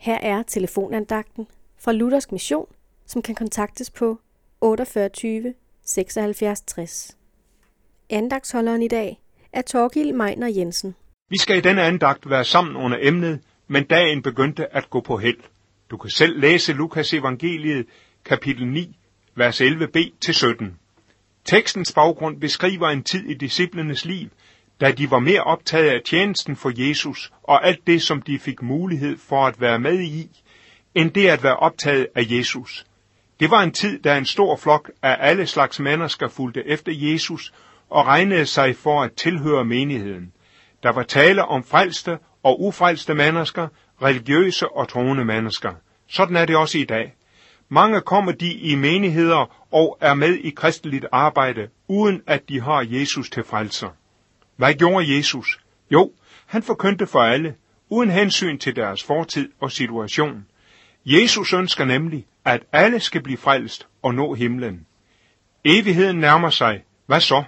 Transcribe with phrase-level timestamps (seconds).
[0.00, 1.46] Her er telefonandagten
[1.78, 2.66] fra Luthersk Mission,
[3.06, 4.20] som kan kontaktes på
[4.60, 5.54] 48
[5.86, 7.16] 76 60.
[8.10, 9.20] Andagsholderen i dag
[9.52, 10.94] er Torgild Meiner Jensen.
[11.30, 15.16] Vi skal i denne andagt være sammen under emnet, men dagen begyndte at gå på
[15.16, 15.38] held.
[15.90, 17.86] Du kan selv læse Lukas evangeliet,
[18.24, 18.98] kapitel 9,
[19.34, 20.78] vers 11b til 17.
[21.44, 24.28] Tekstens baggrund beskriver en tid i disciplenes liv,
[24.80, 28.62] da de var mere optaget af tjenesten for Jesus og alt det, som de fik
[28.62, 30.42] mulighed for at være med i,
[30.94, 32.86] end det at være optaget af Jesus.
[33.40, 37.52] Det var en tid, da en stor flok af alle slags mennesker fulgte efter Jesus
[37.90, 40.32] og regnede sig for at tilhøre menigheden.
[40.82, 43.68] Der var tale om frelste og ufrelste mennesker,
[44.02, 45.72] religiøse og troende mennesker.
[46.08, 47.14] Sådan er det også i dag.
[47.68, 52.86] Mange kommer de i menigheder og er med i kristeligt arbejde, uden at de har
[52.90, 53.88] Jesus til frelser.
[54.60, 55.58] Hvad gjorde Jesus?
[55.90, 56.12] Jo,
[56.46, 57.54] han forkyndte for alle,
[57.88, 60.46] uden hensyn til deres fortid og situation.
[61.06, 64.86] Jesus ønsker nemlig, at alle skal blive frelst og nå himlen.
[65.64, 66.84] Evigheden nærmer sig.
[67.06, 67.44] Hvad så?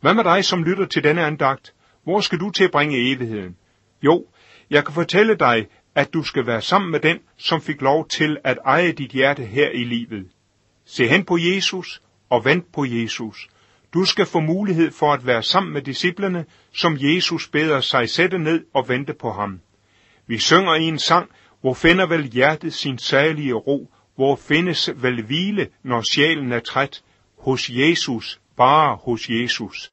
[0.00, 1.74] Hvad med dig, som lytter til denne andagt?
[2.04, 3.56] Hvor skal du til at bringe evigheden?
[4.02, 4.26] Jo,
[4.70, 8.38] jeg kan fortælle dig, at du skal være sammen med den, som fik lov til
[8.44, 10.26] at eje dit hjerte her i livet.
[10.84, 13.48] Se hen på Jesus og vent på Jesus.
[13.94, 18.38] Du skal få mulighed for at være sammen med disciplene, som Jesus beder sig sætte
[18.38, 19.60] ned og vente på ham.
[20.26, 25.22] Vi synger i en sang, hvor finder vel hjertet sin særlige ro, hvor findes vel
[25.22, 27.02] hvile, når sjælen er træt,
[27.38, 29.88] hos Jesus, bare hos Jesus.